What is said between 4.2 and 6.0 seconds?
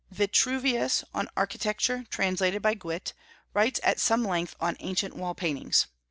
length on ancient wall paintings.